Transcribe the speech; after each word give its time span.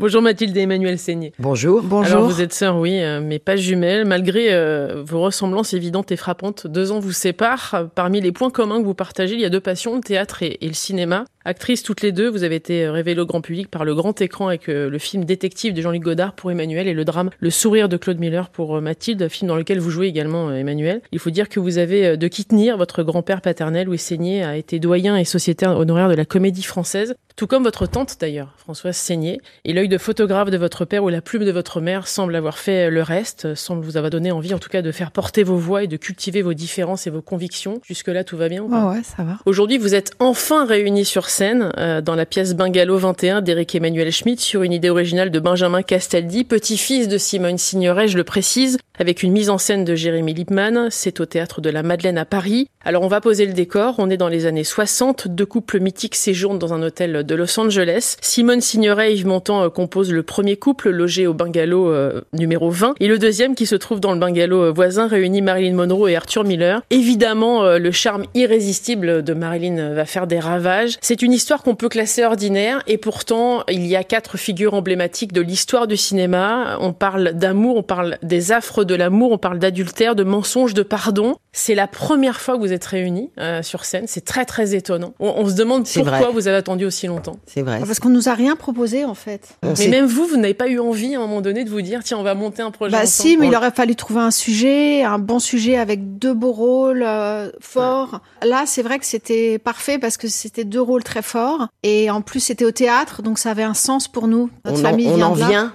Bonjour 0.00 0.22
Mathilde 0.22 0.56
et 0.56 0.62
Emmanuel 0.62 0.98
Seigné. 0.98 1.34
Bonjour. 1.38 1.82
Bonjour. 1.82 2.16
Alors 2.16 2.26
vous 2.26 2.40
êtes 2.40 2.54
sœurs, 2.54 2.78
oui, 2.78 3.02
euh, 3.02 3.20
mais 3.22 3.38
pas 3.38 3.56
jumelles. 3.56 4.06
Malgré 4.06 4.46
euh, 4.50 5.02
vos 5.04 5.20
ressemblances 5.20 5.74
évidentes 5.74 6.10
et 6.10 6.16
frappantes, 6.16 6.66
deux 6.66 6.90
ans 6.90 7.00
vous 7.00 7.12
séparent. 7.12 7.90
Parmi 7.94 8.22
les 8.22 8.32
points 8.32 8.48
communs 8.48 8.80
que 8.80 8.86
vous 8.86 8.94
partagez, 8.94 9.34
il 9.34 9.42
y 9.42 9.44
a 9.44 9.50
deux 9.50 9.60
passions, 9.60 9.96
le 9.96 10.00
théâtre 10.00 10.42
et, 10.42 10.56
et 10.62 10.68
le 10.68 10.72
cinéma. 10.72 11.26
Actrices 11.46 11.82
toutes 11.82 12.02
les 12.02 12.12
deux, 12.12 12.28
vous 12.28 12.44
avez 12.44 12.56
été 12.56 12.86
révélées 12.86 13.22
au 13.22 13.26
grand 13.26 13.40
public 13.40 13.68
par 13.68 13.86
le 13.86 13.94
grand 13.94 14.20
écran 14.20 14.48
avec 14.48 14.68
euh, 14.68 14.90
le 14.90 14.98
film 14.98 15.24
Détective 15.24 15.72
de 15.72 15.80
Jean-Luc 15.80 16.02
Godard 16.02 16.34
pour 16.34 16.50
Emmanuel 16.50 16.86
et 16.86 16.92
le 16.92 17.02
drame 17.06 17.30
Le 17.40 17.48
sourire 17.48 17.88
de 17.88 17.96
Claude 17.96 18.18
Miller 18.18 18.50
pour 18.50 18.76
euh, 18.76 18.82
Mathilde, 18.82 19.26
film 19.28 19.48
dans 19.48 19.56
lequel 19.56 19.78
vous 19.78 19.88
jouez 19.88 20.06
également 20.06 20.50
euh, 20.50 20.56
Emmanuel. 20.56 21.00
Il 21.12 21.18
faut 21.18 21.30
dire 21.30 21.48
que 21.48 21.58
vous 21.58 21.78
avez 21.78 22.08
euh, 22.08 22.16
de 22.16 22.28
qui 22.28 22.44
tenir. 22.44 22.76
Votre 22.76 23.02
grand-père 23.02 23.40
paternel, 23.40 23.86
Louis 23.86 23.96
Seigné, 23.96 24.44
a 24.44 24.58
été 24.58 24.78
doyen 24.78 25.16
et 25.16 25.24
sociétaire 25.24 25.78
honoraire 25.78 26.10
de 26.10 26.14
la 26.14 26.26
comédie 26.26 26.62
française, 26.62 27.14
tout 27.40 27.46
comme 27.46 27.62
votre 27.62 27.86
tante 27.86 28.18
d'ailleurs, 28.20 28.52
Françoise 28.58 28.98
Seigné. 28.98 29.40
Et 29.64 29.72
l'œil 29.72 29.88
de 29.88 29.96
photographe 29.96 30.50
de 30.50 30.58
votre 30.58 30.84
père 30.84 31.04
ou 31.04 31.08
la 31.08 31.22
plume 31.22 31.46
de 31.46 31.50
votre 31.50 31.80
mère 31.80 32.06
semble 32.06 32.36
avoir 32.36 32.58
fait 32.58 32.90
le 32.90 33.00
reste, 33.00 33.54
semble 33.54 33.82
vous 33.82 33.96
avoir 33.96 34.10
donné 34.10 34.30
envie 34.30 34.52
en 34.52 34.58
tout 34.58 34.68
cas 34.68 34.82
de 34.82 34.92
faire 34.92 35.10
porter 35.10 35.42
vos 35.42 35.56
voix 35.56 35.82
et 35.82 35.86
de 35.86 35.96
cultiver 35.96 36.42
vos 36.42 36.52
différences 36.52 37.06
et 37.06 37.10
vos 37.10 37.22
convictions. 37.22 37.80
Jusque-là, 37.82 38.24
tout 38.24 38.36
va 38.36 38.50
bien 38.50 38.62
ou 38.62 38.68
pas? 38.68 38.84
Ouais, 38.84 38.96
ouais, 38.96 39.02
ça 39.02 39.22
va. 39.22 39.38
Aujourd'hui, 39.46 39.78
vous 39.78 39.94
êtes 39.94 40.12
enfin 40.18 40.66
réunis 40.66 41.06
sur 41.06 41.30
scène 41.30 41.72
euh, 41.78 42.02
dans 42.02 42.14
la 42.14 42.26
pièce 42.26 42.54
Bungalow 42.54 42.98
21 42.98 43.40
d'Éric 43.40 43.74
Emmanuel 43.74 44.12
Schmitt 44.12 44.38
sur 44.38 44.62
une 44.62 44.74
idée 44.74 44.90
originale 44.90 45.30
de 45.30 45.40
Benjamin 45.40 45.80
Castaldi, 45.80 46.44
petit-fils 46.44 47.08
de 47.08 47.16
Simone 47.16 47.56
Signoret, 47.56 48.06
je 48.06 48.18
le 48.18 48.24
précise, 48.24 48.76
avec 49.00 49.22
une 49.22 49.32
mise 49.32 49.48
en 49.48 49.56
scène 49.56 49.84
de 49.84 49.94
Jérémy 49.94 50.34
Lippmann. 50.34 50.88
C'est 50.90 51.20
au 51.20 51.24
théâtre 51.24 51.62
de 51.62 51.70
la 51.70 51.82
Madeleine 51.82 52.18
à 52.18 52.26
Paris. 52.26 52.68
Alors 52.84 53.02
on 53.02 53.08
va 53.08 53.22
poser 53.22 53.46
le 53.46 53.54
décor. 53.54 53.94
On 53.96 54.10
est 54.10 54.18
dans 54.18 54.28
les 54.28 54.44
années 54.44 54.62
60. 54.62 55.26
Deux 55.26 55.46
couples 55.46 55.80
mythiques 55.80 56.14
séjournent 56.14 56.58
dans 56.58 56.74
un 56.74 56.82
hôtel 56.82 57.24
de 57.24 57.34
Los 57.34 57.58
Angeles. 57.58 58.16
Simone 58.20 58.60
Signoret 58.60 59.12
et 59.12 59.16
Yves 59.16 59.26
Montand 59.26 59.62
euh, 59.62 59.68
composent 59.70 60.12
le 60.12 60.22
premier 60.22 60.56
couple 60.56 60.90
logé 60.90 61.26
au 61.26 61.32
bungalow 61.32 61.90
euh, 61.90 62.20
numéro 62.34 62.68
20. 62.68 62.94
Et 63.00 63.08
le 63.08 63.18
deuxième 63.18 63.54
qui 63.54 63.64
se 63.64 63.74
trouve 63.74 64.00
dans 64.00 64.12
le 64.12 64.18
bungalow 64.18 64.64
euh, 64.64 64.70
voisin 64.70 65.08
réunit 65.08 65.40
Marilyn 65.40 65.74
Monroe 65.74 66.08
et 66.08 66.16
Arthur 66.16 66.44
Miller. 66.44 66.82
Évidemment, 66.90 67.78
le 67.78 67.90
charme 67.92 68.24
irrésistible 68.34 69.22
de 69.22 69.32
Marilyn 69.32 69.94
va 69.94 70.04
faire 70.04 70.26
des 70.26 70.40
ravages. 70.40 70.98
C'est 71.00 71.22
une 71.22 71.32
histoire 71.32 71.62
qu'on 71.62 71.74
peut 71.74 71.88
classer 71.88 72.22
ordinaire 72.24 72.82
et 72.86 72.98
pourtant 72.98 73.64
il 73.70 73.86
y 73.86 73.96
a 73.96 74.04
quatre 74.04 74.36
figures 74.36 74.74
emblématiques 74.74 75.32
de 75.32 75.40
l'histoire 75.40 75.86
du 75.86 75.96
cinéma. 75.96 76.76
On 76.80 76.92
parle 76.92 77.32
d'amour, 77.32 77.76
on 77.76 77.82
parle 77.82 78.18
des 78.22 78.52
affres 78.52 78.84
de 78.90 78.94
l'amour, 78.96 79.32
on 79.32 79.38
parle 79.38 79.58
d'adultère, 79.58 80.14
de 80.16 80.24
mensonge, 80.24 80.74
de 80.74 80.82
pardon. 80.82 81.36
C'est 81.52 81.74
la 81.74 81.86
première 81.86 82.40
fois 82.40 82.56
que 82.56 82.60
vous 82.60 82.72
êtes 82.72 82.84
réunis 82.84 83.30
euh, 83.38 83.62
sur 83.62 83.84
scène. 83.84 84.04
C'est 84.06 84.24
très 84.24 84.44
très 84.44 84.74
étonnant. 84.74 85.14
On, 85.20 85.32
on 85.36 85.48
se 85.48 85.54
demande 85.54 85.84
pourquoi 85.92 86.18
vrai. 86.18 86.32
vous 86.32 86.46
avez 86.48 86.56
attendu 86.56 86.84
aussi 86.84 87.06
longtemps. 87.06 87.36
C'est 87.46 87.62
vrai. 87.62 87.80
Parce 87.80 87.98
qu'on 88.00 88.08
nous 88.08 88.28
a 88.28 88.34
rien 88.34 88.56
proposé 88.56 89.04
en 89.04 89.14
fait. 89.14 89.56
On 89.62 89.72
Mais 89.78 89.88
même 89.88 90.06
vous, 90.06 90.26
vous 90.26 90.36
n'avez 90.36 90.54
pas 90.54 90.68
eu 90.68 90.78
envie 90.80 91.14
à 91.14 91.18
un 91.18 91.22
moment 91.22 91.40
donné 91.40 91.64
de 91.64 91.70
vous 91.70 91.80
dire 91.82 92.00
tiens 92.04 92.18
on 92.18 92.22
va 92.22 92.34
monter 92.34 92.62
un 92.62 92.70
projet 92.70 92.92
Bah 92.92 93.02
ensemble. 93.02 93.28
si, 93.28 93.36
mais 93.36 93.46
On- 93.46 93.50
il 93.50 93.56
aurait 93.56 93.70
fallu 93.70 93.96
trouver 93.96 94.20
un 94.20 94.30
sujet, 94.30 95.02
un 95.02 95.18
bon 95.18 95.38
sujet 95.38 95.76
avec 95.76 96.18
deux 96.18 96.34
beaux 96.34 96.52
rôles 96.52 97.02
euh, 97.06 97.50
forts. 97.60 98.20
Là, 98.44 98.64
c'est 98.66 98.82
vrai 98.82 98.98
que 98.98 99.06
c'était 99.06 99.58
parfait 99.58 99.98
parce 99.98 100.16
que 100.16 100.28
c'était 100.28 100.64
deux 100.64 100.80
rôles 100.80 101.04
très 101.04 101.22
forts 101.22 101.68
et 101.82 102.10
en 102.10 102.20
plus 102.22 102.40
c'était 102.40 102.64
au 102.64 102.70
théâtre, 102.72 103.22
donc 103.22 103.38
ça 103.38 103.50
avait 103.52 103.62
un 103.62 103.74
sens 103.74 104.08
pour 104.08 104.26
nous. 104.28 104.50
Notre 104.64 104.76
on 104.78 104.80
en, 104.80 104.82
famille 104.82 105.08
on 105.08 105.16
vient 105.16 105.26
en 105.28 105.34
de 105.34 105.40
là, 105.40 105.48
vient. 105.48 105.72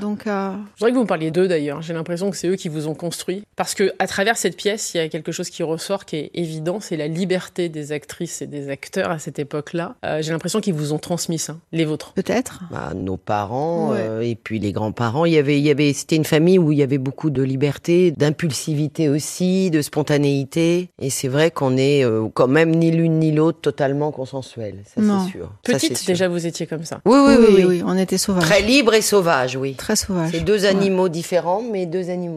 donc 0.00 0.26
euh, 0.26 0.50
Je 0.74 0.78
voudrais 0.80 0.90
que 0.90 0.96
vous 0.96 1.02
me 1.02 1.06
parliez 1.08 1.30
d'eux 1.30 1.48
d'ailleurs. 1.48 1.82
J'ai 1.82 1.92
l'impression 1.94 2.30
que 2.30 2.36
c'est 2.42 2.48
eux 2.48 2.56
qui 2.56 2.68
vous 2.68 2.88
ont 2.88 2.94
construit. 2.94 3.44
Parce 3.54 3.74
que 3.74 3.92
à 4.00 4.08
travers 4.08 4.36
cette 4.36 4.56
pièce, 4.56 4.94
il 4.94 4.96
y 4.96 5.00
a 5.00 5.08
quelque 5.08 5.30
chose 5.30 5.48
qui 5.48 5.62
ressort 5.62 6.04
qui 6.06 6.16
est 6.16 6.30
évident, 6.34 6.80
c'est 6.80 6.96
la 6.96 7.06
liberté 7.06 7.68
des 7.68 7.92
actrices 7.92 8.42
et 8.42 8.48
des 8.48 8.68
acteurs 8.68 9.10
à 9.12 9.20
cette 9.20 9.38
époque-là. 9.38 9.94
Euh, 10.04 10.20
J'ai 10.22 10.32
l'impression 10.32 10.60
qu'ils 10.60 10.74
vous 10.74 10.92
ont 10.92 10.98
transmis 10.98 11.38
ça, 11.38 11.56
les 11.70 11.84
vôtres. 11.84 12.12
peut-être. 12.14 12.62
Bah, 12.72 12.92
nos 12.96 13.16
parents 13.16 13.90
Ouais. 13.92 13.98
euh, 14.00 14.20
et 14.22 14.34
puis 14.34 14.58
les 14.58 14.72
grands-parents, 14.72 15.24
il 15.24 15.32
y 15.34 15.38
avait, 15.38 15.58
il 15.58 15.64
y 15.64 15.70
avait, 15.70 15.92
c'était 15.92 16.16
une 16.16 16.24
famille 16.24 16.58
où 16.58 16.72
il 16.72 16.78
y 16.78 16.82
avait 16.82 16.98
beaucoup 16.98 17.30
de 17.30 17.42
liberté, 17.42 18.10
d'impulsivité 18.10 19.08
aussi, 19.08 19.70
de 19.70 19.80
spontanéité. 19.82 20.88
Et 21.00 21.10
c'est 21.10 21.28
vrai 21.28 21.50
qu'on 21.52 21.76
est 21.76 22.04
euh, 22.04 22.26
quand 22.34 22.48
même 22.48 22.70
ni 22.74 22.90
l'une 22.90 23.18
ni 23.20 23.30
l'autre 23.32 23.60
totalement 23.60 24.10
consensuels. 24.10 24.76
Ça 24.94 25.00
Non. 25.00 25.24
c'est 25.26 25.32
sûr. 25.32 25.50
Ça, 25.66 25.72
Petite 25.74 25.96
sûr. 25.98 26.06
déjà, 26.06 26.28
vous 26.28 26.46
étiez 26.46 26.66
comme 26.66 26.84
ça. 26.84 27.00
Oui, 27.04 27.18
oui, 27.26 27.34
oui, 27.56 27.64
oui. 27.64 27.82
on 27.86 27.96
était 27.96 28.18
sauvages. 28.18 28.42
Très 28.44 28.62
libre 28.62 28.94
et 28.94 29.02
sauvage, 29.02 29.56
oui. 29.56 29.74
Très 29.74 29.96
sauvages. 29.96 30.30
C'est 30.32 30.40
deux 30.40 30.64
animaux 30.64 31.08
différents, 31.08 31.62
mais 31.62 31.86
deux 31.86 32.10
animaux. 32.10 32.31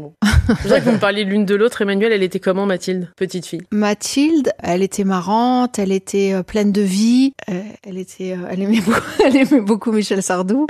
Je 0.48 0.54
voudrais 0.64 0.80
que 0.82 0.86
vous 0.86 0.92
me 0.92 1.00
parliez 1.00 1.24
l'une 1.24 1.46
de 1.46 1.56
l'autre. 1.56 1.82
Emmanuel, 1.82 2.12
elle 2.12 2.24
était 2.24 2.40
comment, 2.40 2.66
Mathilde 2.66 3.10
Petite 3.18 3.46
fille? 3.46 3.62
Mathilde, 3.72 4.52
elle 4.62 4.82
était 4.84 5.04
marrante, 5.04 5.80
elle 5.80 5.92
était 5.92 6.34
euh, 6.34 6.44
pleine 6.44 6.72
de 6.72 6.82
vie, 6.82 7.34
euh, 7.50 7.62
elle 7.84 7.98
était, 7.98 8.34
euh, 8.34 8.48
elle 8.50 8.62
aimait 8.62 8.82
beaucoup, 8.82 9.00
elle 9.26 9.36
aimait 9.38 9.62
beaucoup 9.62 9.92
Michel 9.92 10.22
Sardou. 10.24 10.68